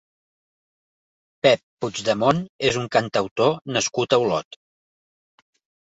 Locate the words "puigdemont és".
1.85-2.81